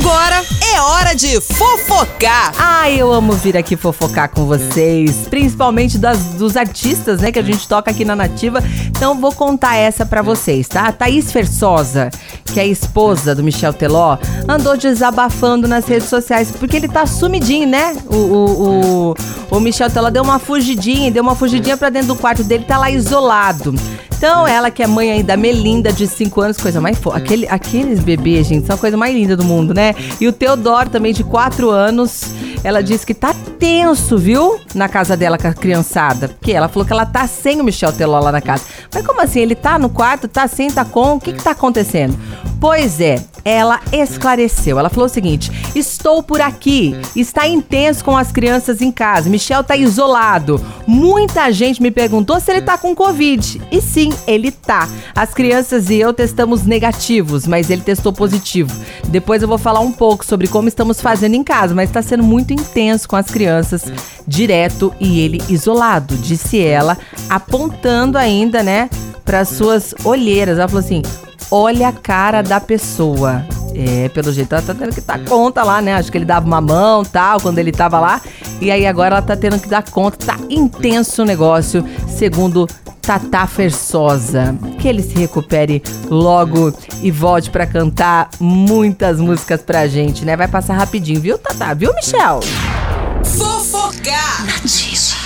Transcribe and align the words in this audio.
Agora 0.00 0.44
é 0.74 0.80
hora 0.80 1.14
de 1.14 1.40
fofocar. 1.40 2.52
Ai, 2.58 3.00
eu 3.00 3.12
amo 3.12 3.32
vir 3.32 3.56
aqui 3.56 3.76
fofocar 3.76 4.28
com 4.28 4.46
vocês, 4.46 5.26
principalmente 5.28 5.98
das, 5.98 6.18
dos 6.34 6.56
artistas, 6.56 7.20
né, 7.20 7.32
que 7.32 7.38
a 7.38 7.42
gente 7.42 7.66
toca 7.66 7.90
aqui 7.90 8.04
na 8.04 8.14
Nativa. 8.14 8.62
Então 8.88 9.18
vou 9.18 9.32
contar 9.32 9.76
essa 9.76 10.04
para 10.04 10.22
vocês, 10.22 10.68
tá? 10.68 10.88
A 10.88 10.92
Thaís 10.92 11.32
Fersosa, 11.32 12.10
que 12.44 12.60
é 12.60 12.62
a 12.64 12.66
esposa 12.66 13.34
do 13.34 13.42
Michel 13.42 13.72
Teló, 13.72 14.18
andou 14.48 14.76
desabafando 14.76 15.66
nas 15.66 15.86
redes 15.86 16.08
sociais, 16.08 16.50
porque 16.50 16.76
ele 16.76 16.88
tá 16.88 17.06
sumidinho, 17.06 17.66
né? 17.68 17.96
O, 18.06 18.16
o, 18.16 18.68
o, 19.50 19.56
o 19.56 19.60
Michel 19.60 19.90
Teló 19.90 20.10
deu 20.10 20.22
uma 20.22 20.38
fugidinha, 20.38 21.10
deu 21.10 21.22
uma 21.22 21.34
fugidinha 21.34 21.76
pra 21.76 21.90
dentro 21.90 22.08
do 22.08 22.16
quarto 22.16 22.44
dele, 22.44 22.64
tá 22.64 22.78
lá 22.78 22.90
isolado. 22.90 23.74
Então, 24.18 24.44
ela 24.48 24.68
que 24.68 24.82
é 24.82 24.86
mãe 24.88 25.12
ainda 25.12 25.36
Melinda, 25.36 25.92
de 25.92 26.04
5 26.04 26.40
anos, 26.40 26.56
coisa 26.56 26.80
mais 26.80 26.98
fofa. 26.98 27.18
Aquele, 27.18 27.46
aqueles 27.46 28.00
bebês, 28.00 28.48
gente, 28.48 28.66
são 28.66 28.74
a 28.74 28.78
coisa 28.78 28.96
mais 28.96 29.14
linda 29.14 29.36
do 29.36 29.44
mundo, 29.44 29.72
né? 29.72 29.94
E 30.20 30.26
o 30.26 30.32
Teodoro 30.58 30.90
também, 30.90 31.12
de 31.12 31.22
4 31.22 31.70
anos. 31.70 32.32
Ela 32.64 32.82
disse 32.82 33.06
que 33.06 33.14
tá 33.14 33.32
tenso, 33.58 34.18
viu? 34.18 34.58
Na 34.74 34.88
casa 34.88 35.16
dela 35.16 35.38
com 35.38 35.46
a 35.46 35.54
criançada. 35.54 36.28
Porque 36.28 36.52
ela 36.52 36.68
falou 36.68 36.84
que 36.84 36.92
ela 36.92 37.06
tá 37.06 37.26
sem 37.28 37.60
o 37.60 37.64
Michel 37.64 37.92
Teló 37.92 38.18
lá 38.18 38.32
na 38.32 38.40
casa. 38.40 38.64
Mas 38.92 39.06
como 39.06 39.20
assim? 39.20 39.40
Ele 39.40 39.54
tá 39.54 39.78
no 39.78 39.88
quarto, 39.88 40.26
tá 40.26 40.48
sem, 40.48 40.70
tá 40.70 40.84
com? 40.84 41.14
O 41.14 41.20
que 41.20 41.32
que 41.32 41.42
tá 41.42 41.52
acontecendo? 41.52 42.18
Pois 42.60 43.00
é, 43.00 43.24
ela 43.44 43.80
esclareceu. 43.92 44.78
Ela 44.78 44.88
falou 44.88 45.06
o 45.06 45.08
seguinte: 45.08 45.50
Estou 45.74 46.22
por 46.22 46.40
aqui. 46.40 46.96
Está 47.14 47.46
intenso 47.46 48.04
com 48.04 48.16
as 48.16 48.32
crianças 48.32 48.82
em 48.82 48.90
casa. 48.90 49.30
Michel 49.30 49.62
tá 49.62 49.76
isolado. 49.76 50.60
Muita 50.86 51.50
gente 51.52 51.80
me 51.80 51.90
perguntou 51.90 52.40
se 52.40 52.50
ele 52.50 52.62
tá 52.62 52.76
com 52.76 52.94
Covid. 52.94 53.60
E 53.70 53.80
sim, 53.80 54.10
ele 54.26 54.50
tá. 54.50 54.88
As 55.14 55.32
crianças 55.32 55.88
e 55.88 55.96
eu 55.96 56.12
testamos 56.12 56.64
negativos, 56.64 57.46
mas 57.46 57.70
ele 57.70 57.82
testou 57.82 58.12
positivo. 58.12 58.74
Depois 59.06 59.40
eu 59.40 59.48
vou 59.48 59.58
falar 59.58 59.80
um 59.80 59.92
pouco 59.92 60.26
sobre 60.26 60.48
como 60.48 60.68
estamos 60.68 61.00
fazendo 61.00 61.34
em 61.34 61.44
casa, 61.44 61.74
mas 61.74 61.88
está 61.88 62.02
sendo 62.02 62.24
muito 62.24 62.52
intenso 62.52 63.08
com 63.08 63.16
as 63.16 63.30
crianças, 63.30 63.84
direto 64.26 64.92
e 64.98 65.20
ele 65.20 65.40
isolado, 65.48 66.16
disse 66.16 66.60
ela, 66.60 66.98
apontando 67.30 68.18
ainda, 68.18 68.62
né, 68.62 68.90
para 69.24 69.44
suas 69.44 69.94
olheiras. 70.04 70.58
Ela 70.58 70.68
falou 70.68 70.84
assim: 70.84 71.02
olha 71.50 71.88
a 71.88 71.92
cara 71.92 72.42
da 72.42 72.60
pessoa. 72.60 73.44
É, 73.74 74.08
pelo 74.08 74.32
jeito, 74.32 74.52
ela 74.52 74.62
tá 74.62 74.74
tendo 74.74 74.92
que 74.92 75.00
dar 75.00 75.20
conta 75.24 75.62
lá, 75.62 75.80
né? 75.80 75.94
Acho 75.94 76.10
que 76.10 76.18
ele 76.18 76.24
dava 76.24 76.46
uma 76.46 76.60
mão 76.60 77.04
tal, 77.04 77.40
quando 77.40 77.58
ele 77.58 77.70
tava 77.70 78.00
lá. 78.00 78.20
E 78.60 78.70
aí 78.70 78.86
agora 78.86 79.16
ela 79.16 79.22
tá 79.22 79.36
tendo 79.36 79.58
que 79.58 79.68
dar 79.68 79.88
conta. 79.88 80.26
Tá 80.26 80.36
intenso 80.50 81.22
o 81.22 81.24
negócio, 81.24 81.84
segundo 82.08 82.66
Tatá 83.00 83.46
Fersosa. 83.46 84.56
Que 84.78 84.88
ele 84.88 85.02
se 85.02 85.14
recupere 85.14 85.82
logo 86.10 86.72
e 87.02 87.10
volte 87.10 87.50
para 87.50 87.66
cantar 87.66 88.30
muitas 88.40 89.20
músicas 89.20 89.62
pra 89.62 89.86
gente, 89.86 90.24
né? 90.24 90.36
Vai 90.36 90.48
passar 90.48 90.74
rapidinho, 90.74 91.20
viu, 91.20 91.38
Tatá? 91.38 91.72
Viu, 91.72 91.94
Michel? 91.94 92.40
Fofocar! 93.24 94.44
Notícia. 94.44 95.17